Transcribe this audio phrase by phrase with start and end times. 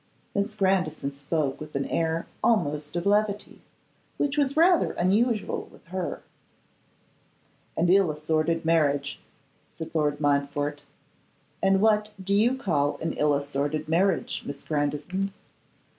[0.33, 3.61] Miss Grandison spoke with an air almost of levity,
[4.17, 6.23] which was rather unusual with her.
[7.77, 9.19] 'An ill assorted marriage,'
[9.71, 10.81] said Lord Montfort.
[11.61, 15.33] 'And what do you call an ill assorted marriage, Miss Grandison?